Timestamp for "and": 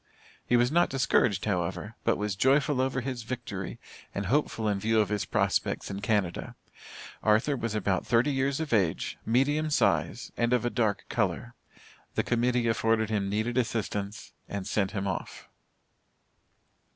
4.15-4.25, 10.35-10.53, 14.49-14.65